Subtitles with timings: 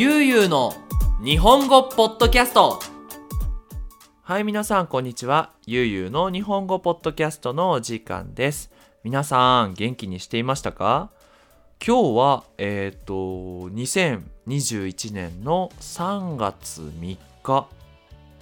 [0.00, 0.72] ゆうゆうの
[1.22, 2.80] 日本語ポッドキャスト
[4.22, 5.52] はい、皆さん、こんにちは。
[5.66, 8.70] ゆうゆうの日本語ポッドキャストのお時間です。
[9.04, 11.10] 皆さん、元気にしていましたか？
[11.86, 17.68] 今日は、えっ、と、2021年の3月3日。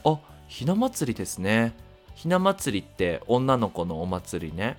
[0.04, 1.74] あ、ひな祭りですね。
[2.14, 4.76] ひな祭りって女の子のお祭りね。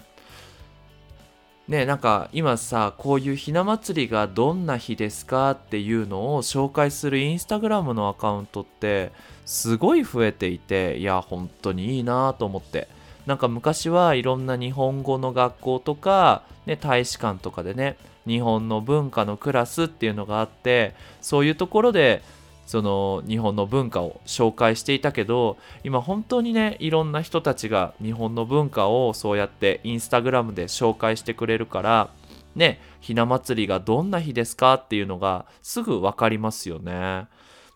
[1.70, 9.12] ねなんか今さこういうひな祭りがどんな日ですかっていうのを紹介するインスタグラムのアカウントって
[9.46, 12.88] すごい増えていていや本当にいいなと思って。
[13.26, 17.96] なんか昔はいろんな日本語の学校とか、ね、大使館とかでね
[18.26, 22.24] 日本の文化のクラスっていうのがあってそういうところで
[22.70, 32.12] その日本の文化を紹介していたけど今本当にねいろんな人たちが日本の文化をそうやってインスタグラムで紹介してくれるから
[32.54, 37.26] ねひな祭りがどんな日ですかっていうのがすぐ分かりますよね。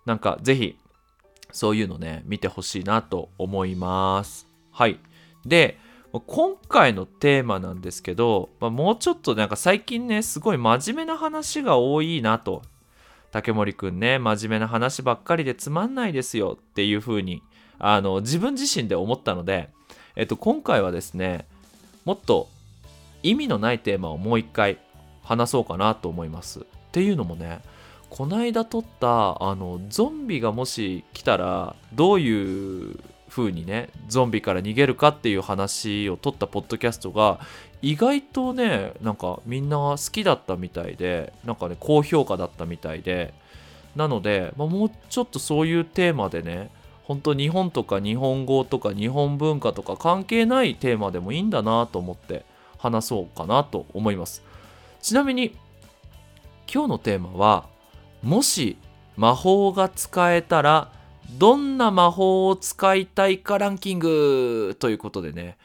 [0.05, 0.77] なんかぜひ
[1.51, 4.45] そういうのね見てほしいなと思います。
[4.69, 4.99] はい。
[5.43, 5.79] で
[6.27, 12.61] 今回のテーマなんですけど、まあ、もうちょっとなんか最近ねすごい真面目な話が多いなと
[13.33, 17.41] 竹森くんね真面目な話ばっかりでつまんないですよっていう風に
[17.79, 19.71] あの自分自身で思ったので、
[20.15, 21.47] えっと、今回はですね
[22.05, 22.47] もっと
[23.23, 24.77] 意味のないテーマをもう一回
[25.23, 26.59] 話そうかなと思います。
[26.59, 27.61] っていうのもね
[28.11, 32.99] こないだ撮ったあのゾンビがもし来たらどういう
[33.33, 37.39] 風にねゾンビから逃げるかっていう話を撮ったポッドキャストが
[37.81, 43.33] 意外とねなんかみんな好きだったみたいでなんかね高評価だったみたいで
[43.95, 46.69] なので、まあ、もうちょっとそういうテーマでね
[47.03, 52.45] 本当日本とか日本語とか日本文化とか関係ないテーマでもいいんだなと思って
[52.77, 54.43] 話そうかなと思います。
[55.01, 55.57] ちなみに
[56.71, 57.65] 今日のテーマは
[58.21, 58.77] もし
[59.17, 60.91] 魔法が使えたら
[61.31, 65.57] どんな魔法を使いたいかランキングということでね。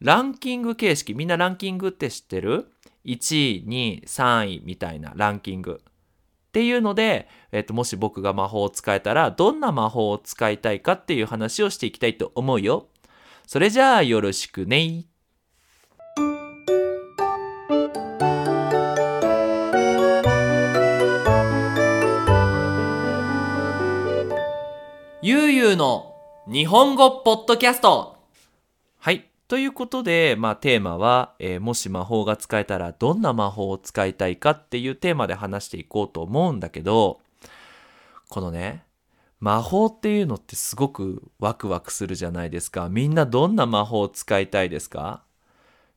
[0.00, 2.70] ランキング形式みんなランキングって知ってる
[3.04, 5.80] ?1 位2位3位みたいなランキング。
[5.82, 12.88] っていうので、えっと、もし僕が魔法を使えたらどんな魔法を使いたいかっていう話をしていきたいと思うよ。
[13.46, 15.04] それじゃあよろしくね。
[25.28, 26.14] ゆうゆうの
[26.46, 28.16] 日本語ポッドキャスト。
[29.00, 29.28] はい。
[29.48, 37.18] ということで、まあ、テーマは、えーもし魔法が使えたらどんな魔法を使いたいかっていうテーマで話していこうと思うんだけど
[38.28, 38.84] このね
[39.40, 42.88] 魔法っていうのってすごくワクワクするじゃないですか。
[42.88, 45.24] みんなどんな魔法を使いたいですか？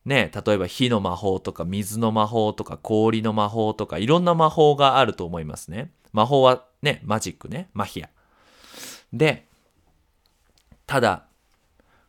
[0.06, 5.91] ね例えば火の魔法とか水の魔法とか氷の魔法とかいろんな魔法があると思いますね。
[6.13, 8.09] 魔法はねマジックねマヒア。
[9.13, 9.45] で
[10.85, 11.25] ただ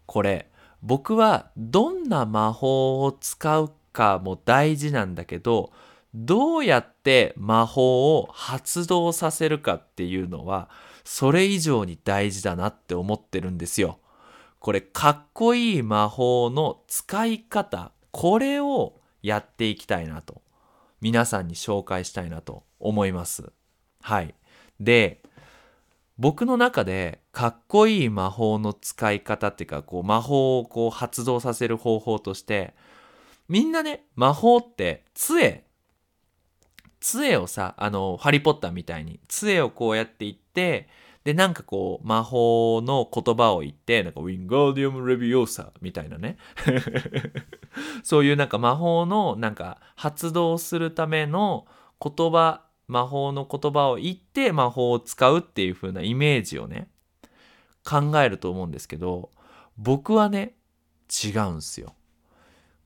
[0.07, 0.49] これ
[0.83, 5.73] 僕はどんな魔法を使うかも大事なんだけど
[6.15, 10.69] どうやって魔法を発動させるかっていうのは
[11.05, 13.99] それ以上に大事だなって思ってるんですよ。
[14.59, 20.43] これかっこいい魔法の使い方これをやっていきたいなと
[21.01, 23.53] 皆さんに紹介したいなと思います。
[24.03, 24.35] はい。
[24.79, 25.23] で
[26.21, 32.75] 僕の中でかっこいい魔法の使い方っていうかこう魔法をこう発動させる方法として
[33.49, 35.65] みんなね魔法って杖。
[37.01, 40.91] 杖をさあのハリー・ポッターみたいに杖をこうやっていって
[41.25, 46.37] でなんかこう魔法の言葉を言ってなんかウィンガーディウム・レビオーサみたいなね。
[48.05, 51.67] そういうなんか魔法のなんか発動するための
[51.99, 56.89] 言葉魔法の言葉を言って魔法を使うっていう風なイメージをね
[57.85, 59.31] 考えると思うんですけど
[59.79, 60.55] 僕はね
[61.25, 61.95] 違うんすよ。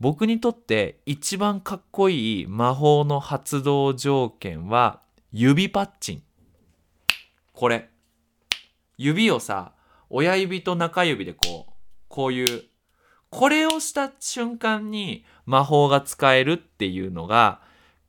[0.00, 5.00] 僕にとって一番かっこいい魔法の発動条件は
[5.32, 6.22] 指パッチン。
[7.52, 7.88] これ。
[8.98, 9.72] 指をさ
[10.10, 11.72] 親指と中指でこう
[12.08, 12.62] こういう
[13.30, 17.60] これをした瞬間に魔法が使えるっていうのが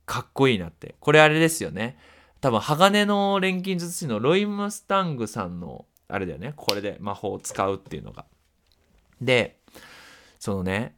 [0.06, 0.94] かっこいいなって。
[1.00, 1.98] これあれですよね。
[2.40, 6.54] 多分、鋼の錬金術師のロイ・ムスタングさんの、あれだよね。
[6.56, 8.24] これで魔法を使うっていうのが。
[9.20, 9.60] で、
[10.38, 10.96] そのね、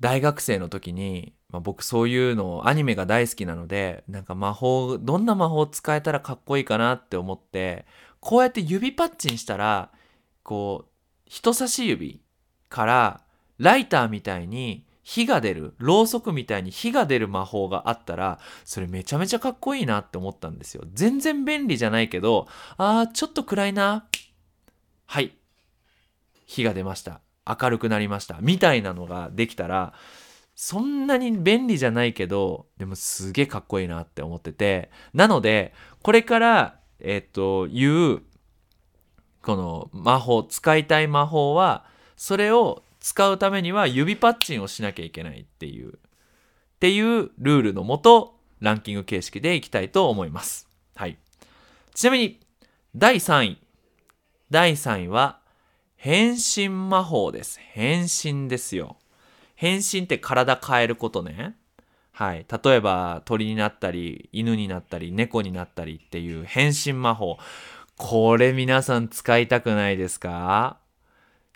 [0.00, 7.86] 大学生の時に、まあ、僕そういうのアニメが大好きなのでなんか魔法どんな魔法使えたらかっこいいかなって思って
[8.20, 9.90] こうやって指パッチンしたら
[10.42, 10.90] こう
[11.26, 12.22] 人差し指
[12.68, 13.20] から
[13.58, 20.84] ライターみたいに火が出るろうそくみたいに火が出る魔法があったらそれめちゃめちゃかっこいいなって思ったんですよ。
[20.94, 22.46] 全然便利じゃないけど
[22.76, 24.06] あーちょっと暗いな。
[25.06, 25.32] はい。
[26.46, 27.22] 火が出ました。
[27.44, 28.38] 明るくなりました。
[28.40, 29.94] みたいなのができたら
[30.54, 34.92] そんなに便利じゃないけどでもすげえかっこいいなって思ってて。
[35.12, 35.74] なので
[36.04, 38.22] これからえっ、と言う
[39.42, 41.84] この魔法使いたい魔法は
[42.16, 45.96] それを使うためには指パッチンをしなきゃいけないっていうっ
[46.80, 50.68] ていうルールのもとランキング形式でいきたいと思います。
[50.94, 51.18] はい。
[51.94, 52.40] ちなみに
[52.94, 53.58] 第3位。
[54.50, 55.40] 第3位は
[55.96, 57.58] 変身魔法です。
[57.60, 58.96] 変身ですよ。
[59.54, 61.56] 変身って体変えることね。
[62.12, 62.46] はい。
[62.64, 67.38] 例えば鳥になったり犬になったり猫になったりっていう変身魔法。
[67.96, 70.78] これ皆さん使いたくないですか？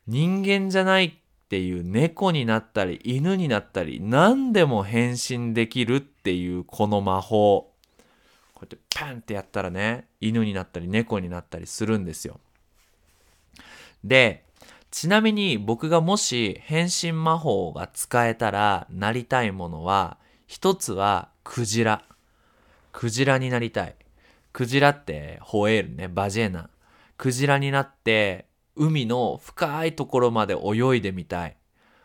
[0.07, 1.19] 人間じゃない
[1.55, 7.71] っていう猫になったり犬になったり何でも変身できるっていうこの魔法。
[8.55, 12.41] こうやってパンってやったらね犬になったり猫になったりするんですよ。
[14.03, 14.43] で
[14.91, 20.19] ちなみに僕がもし変身魔法が使えたらなりたいものは
[20.49, 22.03] 一つはクジラ。
[22.91, 23.95] クジラになりたい。
[24.53, 26.69] クジラってホエールねバジェーナ。
[27.17, 31.57] クジラになって海の深いところまで泳いでみたい。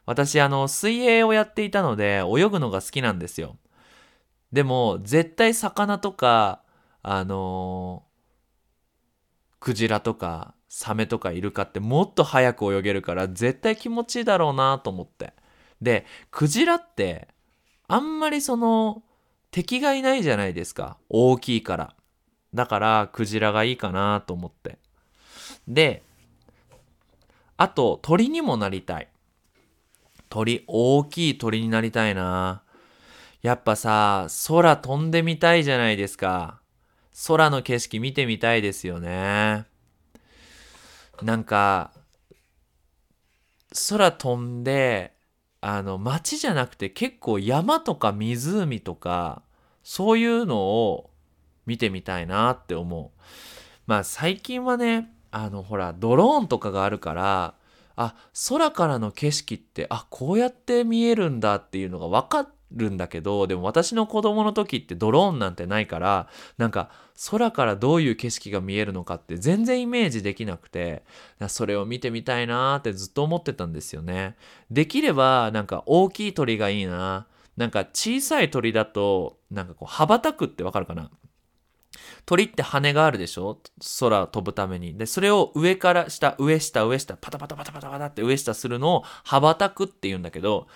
[0.06, 3.58] 私あの水泳をやっていたので泳ぐのが好きなんですよ。
[4.52, 6.64] でも絶対魚とか
[7.04, 8.10] あのー
[9.60, 15.34] クジラとかサメとかイルカってもっと早く泳げるから絶対気持ちいいだろうなと思って。
[15.82, 17.28] でクジラって
[17.88, 19.04] あんまりその
[19.52, 20.98] 敵がいないじゃないですか。
[21.10, 21.96] 大きいから。
[22.54, 24.78] だからクジラがいいかなと思って。
[25.68, 26.04] で
[27.62, 29.10] あと鳥にもなりたい。
[30.30, 32.64] 鳥大きい鳥になりたいな。
[33.42, 36.62] やっぱさ空飛んでみたいじゃないですか。
[37.28, 39.66] 空の景色見てみたいですよね。
[41.22, 41.92] なんか
[43.90, 45.12] 空飛んで
[45.60, 49.42] あの街じゃなくて結構山とか湖とか
[49.84, 51.10] そういうのを
[51.66, 53.22] 見てみたいなって思う。
[53.86, 57.54] まあ最近はねあのほらドローンとかがあるから
[57.96, 58.16] あ
[58.50, 66.28] 空からの景色ってあこうやって見えるんだっていうのが分かるんだけどでも私の子供の時ってドローンなんてないから
[66.58, 66.92] なんか
[67.30, 71.04] 空からどういう景色が見えるのかって全然イメージできなくて
[71.48, 74.38] それを見てみたいなーってずっと思ってたんですよね。
[74.72, 77.28] できればなんか大きい鳥がいいな。
[77.58, 81.12] なんか小さい鳥だとなんかこう羽ばたくってわかるかな？
[82.26, 83.60] 鳥って羽があるでしょ？
[84.00, 84.98] 空を飛ぶために。
[84.98, 90.68] で、それを上から下、上下、上下、パタパタパタパタパタって上下するのを羽ばたくって言うんだけど、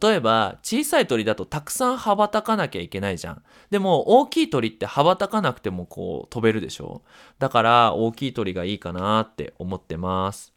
[0.00, 3.42] 例えば小さい鳥だとたくさん羽ばたかなきゃいけないじゃん。
[3.70, 7.02] でも大きい鳥って羽ばたかなくてもこう飛べるでしょ？
[7.38, 10.52] だから大きい鳥がいいかなって思ってます。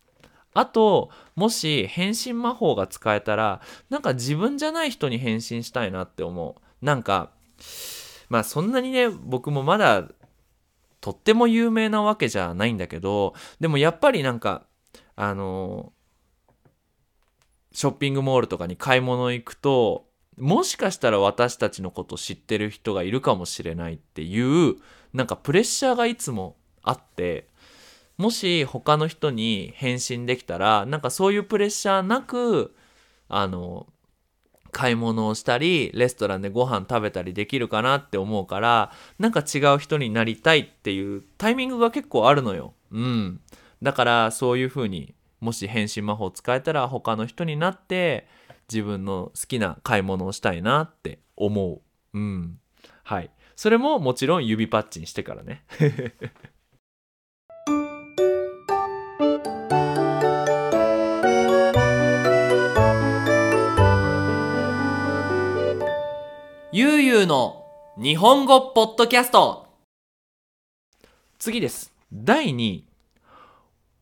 [0.55, 3.59] あと、もし変身魔法が使えたら、
[3.89, 6.85] なんか自分じゃない人に変身したいなって思う。
[6.85, 7.31] なんか、
[8.33, 10.09] まあそんなにね、僕もまだ
[11.01, 14.65] とっても有名なわけじゃないんだけど、でもやっぱりなんか、
[15.15, 15.93] あの
[17.71, 24.77] ショッピングモールとかに買い物行くと、もしかしたら私たちのこと知ってる人がいるかもしれないっていう、
[25.13, 27.49] なんかプレッシャーがいつもあって、
[28.17, 32.75] もし他の人に返信できたら、なんかそういうプレッシャーなく、
[33.29, 33.85] あの、
[34.73, 42.73] 買い物をしたり、レストランでご飯食べたりできるかなって思うから、なんか違う人になりたいっていうタイミングが結構あるのよ。
[42.91, 43.39] うん。
[43.81, 48.27] だからそういう風に、もし変身魔法使えたら他の人になって、
[48.71, 51.81] 自分の好きな買い物をしたいなって思
[52.13, 52.17] う。
[52.17, 52.59] うん。
[53.03, 53.31] はい。
[53.55, 55.65] それももちろん指パッチンしてからね。
[66.75, 67.67] ゆうゆうの
[68.01, 69.67] 日本語ポッドキャスト
[71.37, 71.93] 次です。
[72.11, 72.87] 第2位。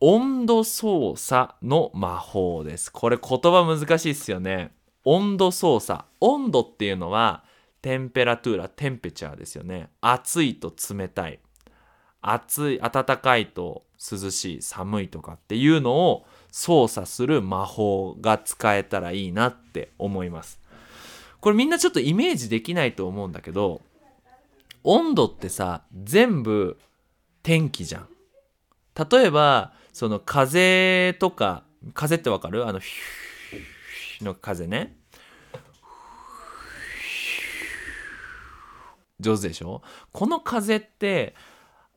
[0.00, 2.90] 温度操作の魔法です。
[2.90, 4.74] これ言葉難しいっすよね。
[5.04, 6.04] 温度操作。
[6.20, 7.44] 温度っていうのは
[7.82, 9.90] テンペラトゥーラ、テンペチャーですよね。
[10.00, 11.40] 暑いと冷たい。
[12.22, 20.62] 暑い、暖かいと涼しい、寒いとかっていうのを操作する魔法が使えたらいいなって思います。
[21.42, 23.82] これみんなちょっとイメージできないと思うんだけど
[24.84, 26.78] 温度ってさ全部
[27.42, 28.08] 天気じゃん。
[29.10, 32.66] 例えばその風とか風ってわかる？
[32.68, 34.96] あのヒューの風ね。
[39.18, 39.82] 上手でしょ？
[40.12, 41.34] この風って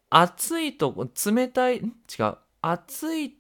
[0.10, 1.84] 暑いと冷たい違
[2.24, 2.38] う。
[2.64, 3.38] 暑い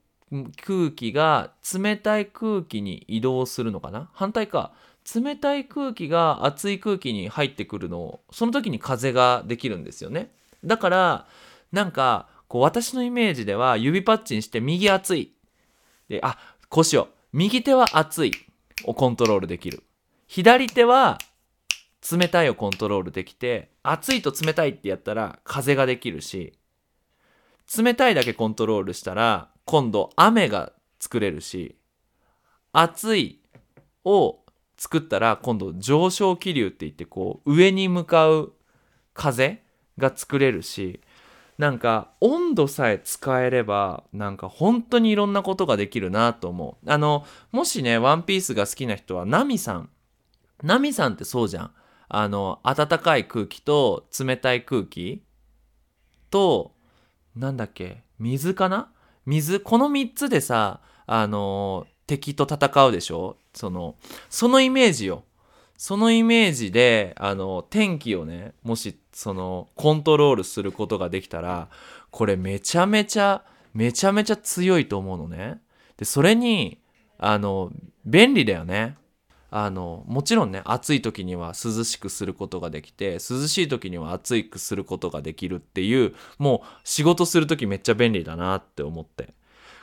[0.63, 4.11] 空気が冷たい空気に移動するのかな？
[4.13, 4.73] 反対か。
[5.13, 10.31] 冷たい空気が熱い空気に入ってくるのをその時に風ができるんですよね。
[10.63, 11.27] だから
[11.71, 15.33] なんかこう私のイメージでは指パッチンして右熱い。
[16.09, 16.37] であ
[16.69, 17.07] こうしよう。
[17.33, 18.31] 右手は熱い。
[18.83, 19.83] をコントロールできる。
[20.27, 21.17] 左手は
[22.11, 26.53] 冷たいをコントロールできて熱いと冷たいってやったら風ができるし
[27.75, 31.75] 冷たいだけコントロールしたら今度雨が作れるし
[32.73, 33.39] 熱い
[34.03, 34.39] を
[34.77, 38.53] 作ったら今度上昇気流って言ってこう上に向かう
[39.13, 39.63] 風
[39.97, 40.99] が作れるし
[41.57, 46.91] なんか温度さえ使えればなんか本当にいろんなことができるなと思う。
[46.91, 49.89] あのもしねワンピースが好きな人はナミさん。
[50.63, 51.71] ナミさんってそうじゃん。
[52.09, 55.23] あの暖かい空気と冷たい空気
[56.29, 56.73] と
[57.35, 58.91] なんだっけ水かな？
[59.25, 63.37] 水この3つでさあの敵と戦うでしょ？
[63.55, 63.95] その
[64.29, 65.23] そのイメージよ
[65.77, 71.69] そのイメージであの天気をねもしそのコントロールすることができたら
[72.11, 73.43] これめちゃめちゃ
[73.73, 75.59] めちゃめちゃ強いと思うのね。
[75.97, 76.79] でそれに
[77.17, 77.71] あの
[78.05, 78.95] 便利だよね。
[79.51, 89.33] あのもちろんね暑い時には涼しくすることができて涼しい時には暑くすることができるっていうもう仕事する時めっちゃ便利だなって思って。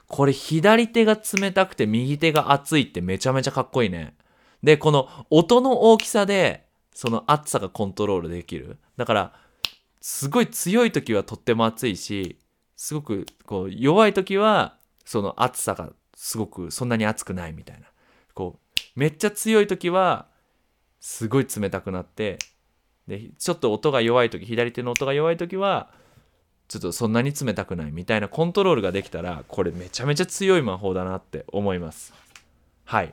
[0.08, 4.14] これ左手が冷たくて右手が熱いってめちゃめちゃかっこいいね。
[4.62, 8.78] でこの音の大きさでその熱さがコントロールできる。
[8.96, 9.32] だから
[10.00, 12.36] すごい強い時はとっても熱いし
[12.76, 17.86] すごくこう弱い時はその熱さがすごくそんなに熱くないみたいな。
[18.34, 20.26] こうめっちゃ強い時は
[21.00, 22.38] すごい冷たくなって
[23.08, 25.90] でちょっと音が弱い時左手の音が弱い時は
[26.72, 32.14] ちょっとそんなに冷たくないみたいなコントロールができたらこれめちゃめちゃ強い魔法だなって思います。
[32.86, 33.12] はい。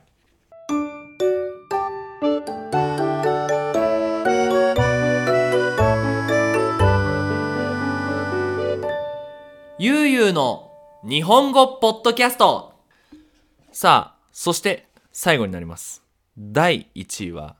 [9.78, 10.70] ゆうゆうの
[11.06, 12.72] 日本語ポッドキャスト。
[13.72, 16.02] さあそして最後になります。
[16.38, 17.56] 第1位は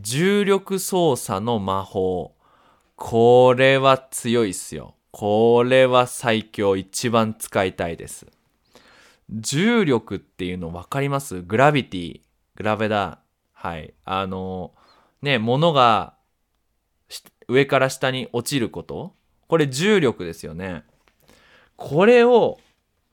[0.00, 2.36] 重力操作の魔法。
[2.94, 4.94] これは強いっすよ。
[5.16, 8.26] これは最強一番使いたいです。
[9.30, 11.40] 重力っていうの分かります？
[11.42, 12.20] グラビティ
[12.56, 13.18] グラベダー
[13.52, 13.94] はい。
[14.04, 14.72] あの
[15.22, 16.14] ね物が
[17.46, 19.14] 上から下に落ちること？
[19.46, 20.82] これ重力ですよね。
[21.76, 22.58] これを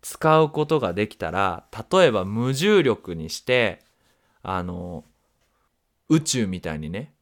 [0.02, 3.84] 使うことができたら例えば無重力にして
[4.42, 5.04] あの
[6.10, 7.14] 宇宙みたいにね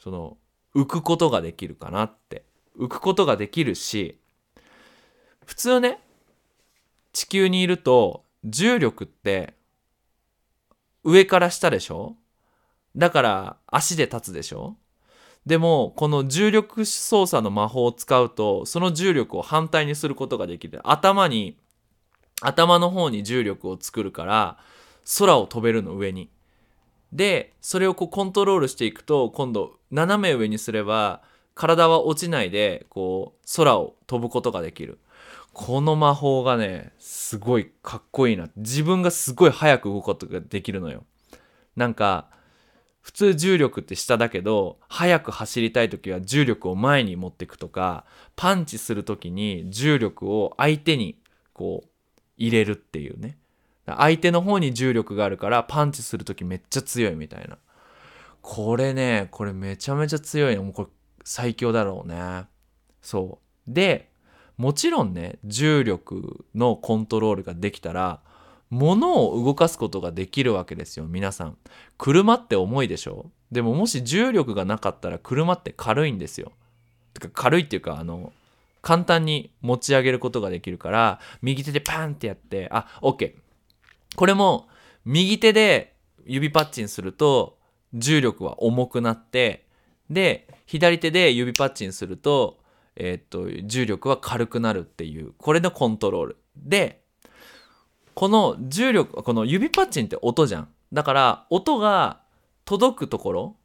[0.00, 0.36] その
[0.74, 2.47] 浮くことができるかなって。
[2.78, 4.18] 浮くことができるし
[5.44, 6.00] 普通ね
[7.12, 9.54] 地球にいると重力って
[11.04, 12.16] 上から下でしょ？
[12.94, 14.76] だから足で立つでしょ？
[15.46, 20.80] でもこの重力操作の魔法を使うとその重力を反対にすることができる。
[20.84, 21.56] 頭に
[22.42, 24.58] 頭の方に重力を作るから
[25.18, 26.28] 空を飛べるの上に。
[27.12, 31.22] でそれをこうコントロールしていくと今度斜め上にすれば
[31.58, 35.00] 体は落ちないでこう空を飛ぶことができる。
[35.52, 38.48] この魔法がねすごいかっこいいな。
[38.56, 41.04] 自分がすごい早く動くことができるのよ。
[41.74, 42.28] なんか
[43.00, 48.04] 普通重力って下だけど速く走りたい時は重力を前に持っていくとか
[48.36, 51.18] パンチする時に重力を相手に
[51.54, 51.88] こう
[52.36, 53.36] 入れるっていうね。
[53.84, 57.58] 相手の方に重力があるからパンチする時めっちゃ強いみたいな。
[58.42, 60.62] これねこれめちゃめちゃ強いの。
[60.62, 60.88] もうこれ
[61.28, 62.46] 最強だろうね。
[63.02, 63.70] そう。
[63.70, 64.08] で
[64.56, 68.20] もちろんね重力のコントロールができたら
[68.70, 71.58] 物を動かすことができるわけですよ皆さん。
[71.98, 73.30] 車って重いでしょ？
[73.52, 76.52] でももし重力がなかったら車って軽いんですよ。
[77.12, 78.32] てか軽いっていうかあの
[78.80, 83.34] 簡単に持ち上げることができるから右手でパンってやってあ OK
[84.16, 84.68] これも
[85.04, 85.94] 右手で
[86.24, 87.58] 指パッチンすると
[87.92, 89.66] 重力は重くなって
[90.10, 92.58] で左手で指パッチンすると,、
[92.96, 96.36] え、っと重力は軽くなるっていうこれのコントロール。
[96.56, 97.02] で
[98.14, 100.68] この重力この指パッチンって音じゃん。
[100.92, 102.20] だから音が
[102.64, 103.56] 届くところ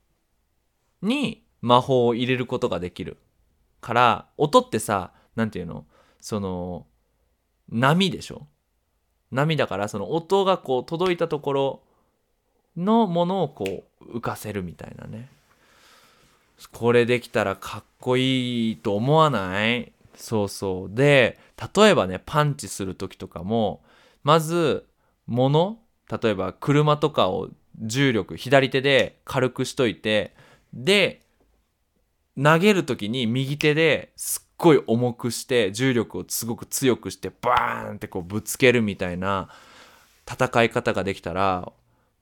[1.02, 3.18] に魔法を入れることができる。
[3.82, 5.86] から音ってさ何て言うの？
[6.20, 6.86] その
[7.70, 8.48] 波でしょ？
[9.32, 11.84] 波だからその音がこう届いたところ
[12.78, 15.30] のものをこう浮かせるみたいなね。
[16.72, 19.92] これできたらかっこいいと思わない？
[20.16, 20.96] そうそう。
[20.96, 21.40] で
[21.76, 23.84] 例えばねパンチする時とかも
[24.24, 24.86] まず
[25.28, 25.80] 物
[26.10, 30.36] 例えば車とかを重力左手で軽くしといて
[30.74, 31.22] で
[32.42, 39.50] 投げる時に右手ですっごい重くして重力をすごく強くしてバーンってこうぶつけるみたいな
[40.32, 41.72] 戦い方ができたら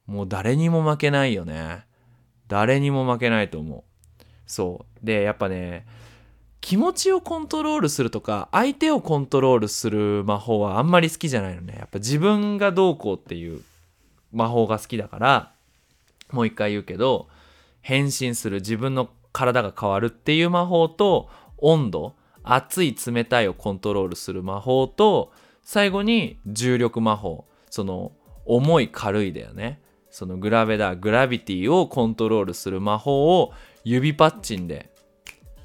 [0.06, 1.84] もう誰にも負けないよね。
[2.48, 3.84] 誰にも負けないと思う。
[4.46, 5.06] そう。
[5.06, 5.86] でやっぱね
[6.60, 11.74] 気持ちをコントロールするとか相手をコントロールする魔法はあんまり好きじゃないのね。
[11.78, 13.62] やっぱ自分がどうこうっていう
[14.32, 15.52] 魔法が好きだから
[16.30, 17.28] もう一回言うけど
[17.80, 25.32] 変身する自分の体が変わるっていう魔法と温度熱い冷たいをコントロールする魔法と
[25.62, 28.12] 最後に重力魔法その
[28.44, 29.80] 重い軽いだよね。
[30.10, 33.52] そのグラベダグラビティをコントロールする魔法を
[33.84, 34.90] 指パッチンで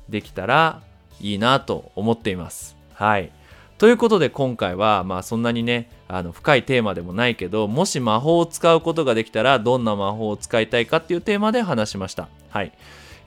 [0.10, 0.82] できたら
[1.20, 2.76] いいなと思っています。
[2.94, 3.32] はい。
[3.78, 12.28] ということで今回はまあそんなにねあの深いテーマでもないけどもし魔法を使うことができたらどんな魔法を使いたいかっていうテーマで話しました。
[12.50, 12.72] はい。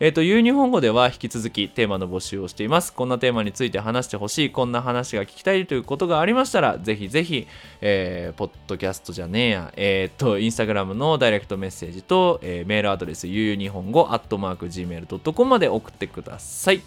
[0.02, 2.90] えっ、ー、と、ゆう日本語では引き続きテーマの募集をしています。
[2.90, 7.46] こんなテーマについて話してほしい、こんな話が聞きたいということがありましたら、ぜひぜひ、
[7.82, 16.80] えー、ポッドキャストじゃねえや、えっ、ー、と、インスタグラムのダイレクトメッセージと、えー、メールアドレス、ゆうゆう日本語、アットマーク、gmail.com まで送ってください。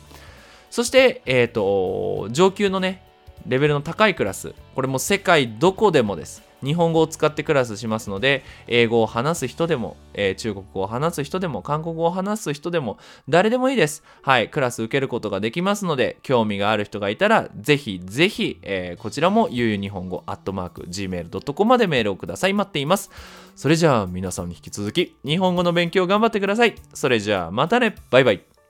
[0.72, 3.04] そして、えっ、と、上級のね、
[3.46, 6.53] レベルの高いクラス、これも世界どこでもです。
[6.64, 14.04] 日本語を使ってクラスしますので、英語を話す人でも、えー、中国語を話す人でも、韓国語を話す人でも、誰でもいいです。
[14.22, 22.54] はい、クラス受けることができますので、興味がある人がいたら、ぜひぜひ、えー、こちらもゆうゆう日本語、アットマーク、gmail.com までメールをください。
[22.54, 23.12] 待っています。
[23.56, 26.76] それじゃあ、皆さんに引き続き、日本語の勉強頑張ってください。
[26.94, 27.96] それじゃあ、またね。
[28.10, 28.63] バイバイ。